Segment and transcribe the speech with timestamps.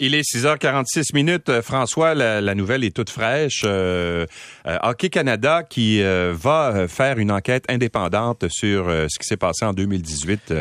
[0.00, 1.48] Il est 6h46 minutes.
[1.48, 3.62] Euh, François, la, nouvelle est toute fraîche.
[3.64, 4.26] Euh,
[4.66, 9.72] euh, Hockey Canada qui va faire une enquête indépendante sur ce qui s'est passé en
[9.72, 10.52] 2018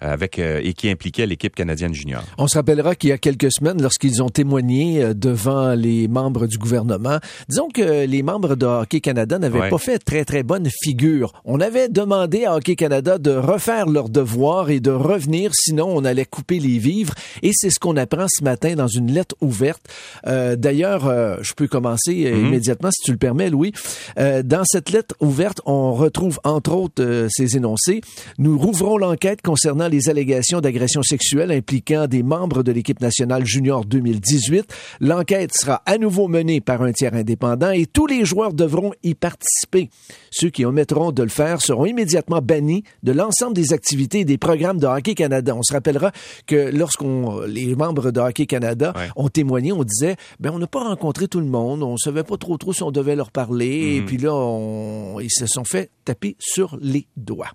[0.00, 2.22] avec et qui impliquait l'équipe canadienne junior.
[2.38, 6.58] On se rappellera qu'il y a quelques semaines, lorsqu'ils ont témoigné devant les membres du
[6.58, 7.18] gouvernement,
[7.48, 11.32] disons que les membres de Hockey Canada n'avaient pas fait très très bonne figure.
[11.44, 16.04] On avait demandé à Hockey Canada de refaire leur devoir et de revenir, sinon on
[16.04, 17.14] allait couper les vivres.
[17.42, 19.82] Et c'est ce qu'on apprend ce matin dans une lettre ouverte.
[20.26, 22.46] Euh, d'ailleurs, euh, je peux commencer euh, mhm.
[22.46, 23.72] immédiatement si tu le permets, Louis.
[24.16, 28.00] dans cette lettre ouverte, on retrouve entre autres ces énoncés.
[28.38, 33.84] Nous rouvrons l'enquête concernant les allégations d'agression sexuelle impliquant des membres de l'équipe nationale junior
[33.84, 34.64] 2018.
[35.00, 39.14] L'enquête sera à nouveau menée par un tiers indépendant et tous les joueurs devront y
[39.14, 39.90] participer.
[40.30, 44.38] Ceux qui omettront de le faire seront immédiatement bannis de l'ensemble des activités et des
[44.38, 45.54] programmes de Hockey Canada.
[45.56, 46.12] On se rappellera
[46.46, 50.84] que lorsqu'on les membres de Hockey Canada ont témoigné, on disait, ben on n'a pas
[50.84, 54.00] rencontré tout le monde, on savait pas trop trop si on devait leur parler, et
[54.00, 54.06] mhm.
[54.06, 57.52] puis là, ils se sont fait taper sur les doigts.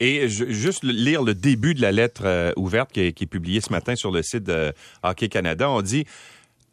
[0.00, 3.94] Et juste lire le début de la lettre euh, ouverte qui est, publiée ce matin
[3.94, 6.06] sur le site de Hockey Canada, on dit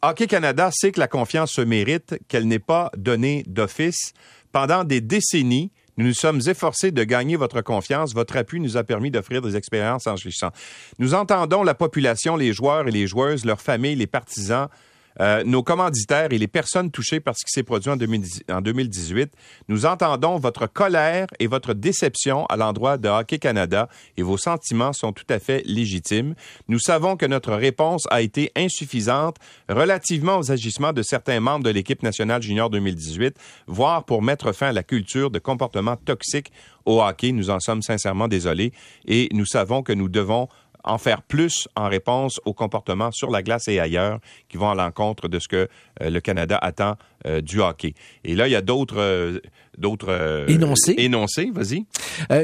[0.02, 4.12] Hockey Canada sait que la confiance se mérite, qu'elle n'est pas donnée d'office.
[4.52, 8.14] Pendant des décennies, nous nous sommes efforcés de gagner votre confiance.
[8.14, 10.54] Votre appui nous a permis d'offrir des expériences enrichissantes.
[10.98, 14.68] Nous entendons la population, les joueurs et les joueuses, leurs familles, les partisans,
[15.20, 19.32] euh, nos commanditaires et les personnes touchées par ce qui s'est produit en, 2018,
[19.68, 24.92] nous entendons votre colère et votre déception à l'endroit de Hockey Canada et vos sentiments
[24.92, 26.34] sont tout à fait légitimes.
[26.68, 29.36] Nous savons que notre réponse a été insuffisante
[29.68, 34.68] relativement aux agissements de certains membres de l'équipe nationale junior 2018, voire pour mettre fin
[34.68, 36.52] à la culture de comportement toxique
[36.84, 37.32] au hockey.
[37.32, 38.72] Nous en sommes sincèrement désolés
[39.06, 40.48] et nous savons que nous devons
[40.88, 44.74] en faire plus en réponse aux comportements sur la glace et ailleurs qui vont à
[44.74, 45.68] l'encontre de ce que
[46.00, 47.94] euh, le Canada attend euh, du hockey.
[48.24, 49.40] Et là, il y a d'autres
[49.78, 50.94] euh, d'autres énoncés.
[50.98, 51.84] Énoncés, vas-y.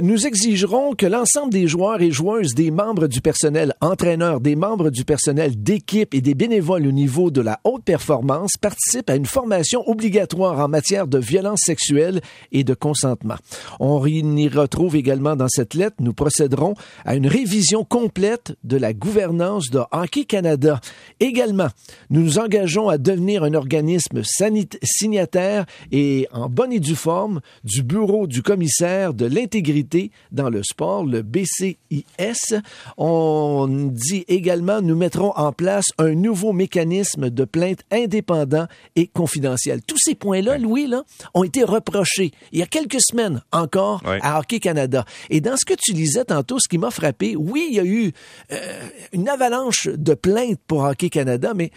[0.03, 4.91] nous exigerons que l'ensemble des joueurs et joueuses, des membres du personnel, entraîneurs, des membres
[4.91, 9.27] du personnel d'équipe et des bénévoles au niveau de la haute performance participent à une
[9.27, 12.21] formation obligatoire en matière de violence sexuelle
[12.53, 13.37] et de consentement.
[13.81, 16.75] On y retrouve également dans cette lettre, nous procéderons
[17.05, 20.81] à une révision complète de la gouvernance de Hockey Canada.
[21.21, 21.69] Également,
[22.11, 24.23] nous nous engageons à devenir un organisme
[24.83, 27.24] signataire et en bonne et due forme
[27.65, 32.55] du bureau du commissaire de l'intégrité dans le sport, le BCIS.
[32.97, 39.83] On dit également, nous mettrons en place un nouveau mécanisme de plainte indépendant et confidentiel.
[39.83, 41.05] Tous ces points-là, Louis, là,
[41.35, 45.05] ont été reprochés il y a quelques semaines encore à Hockey Canada.
[45.31, 47.85] Et dans ce que tu lisais tantôt, ce qui m'a frappé, oui, il y a
[47.85, 48.13] eu
[48.53, 51.71] euh, une avalanche de plaintes pour Hockey Canada, mais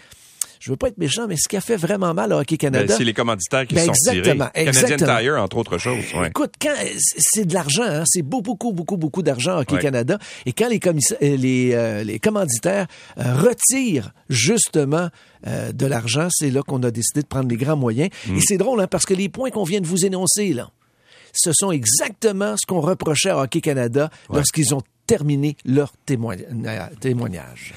[0.60, 2.72] je veux pas être méchant, mais ce qui a fait vraiment mal à Hockey ben,
[2.72, 2.94] Canada.
[2.96, 4.72] c'est les commanditaires qui ben, sont exactement, tirés.
[4.72, 6.04] Canadian Tire, entre autres choses.
[6.26, 6.74] Écoute, quand
[7.18, 10.18] c'est de l'argent, hein, c'est beaucoup, beaucoup, beaucoup, beaucoup d'argent Hockey Canada.
[10.46, 12.86] Et quand les, euh, les, euh, les commanditaires
[13.18, 15.08] euh, retirent justement
[15.46, 18.10] de l'argent, c'est là qu'on a décidé de prendre les grands moyens.
[18.26, 18.36] Mm.
[18.36, 20.70] Et c'est drôle, hein, parce que les points qu'on vient de vous énoncer, là,
[21.32, 27.74] ce sont exactement ce qu'on reprochait à Hockey Canada lorsqu'ils ont terminé leur témoignage.